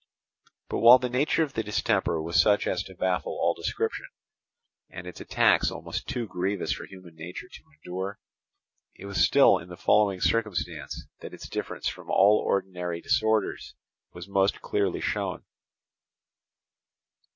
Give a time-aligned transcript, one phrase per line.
[0.67, 4.07] But while the nature of the distemper was such as to baffle all description,
[4.89, 8.17] and its attacks almost too grievous for human nature to endure,
[8.95, 13.75] it was still in the following circumstance that its difference from all ordinary disorders
[14.11, 15.43] was most clearly shown.